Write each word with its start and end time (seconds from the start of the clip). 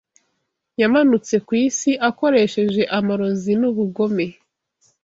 Yamanutse 0.81 1.35
ku 1.45 1.51
isi 1.65 1.91
akoresheje 2.09 2.81
amarozi 2.97 3.51
n'ubugome 3.61 4.25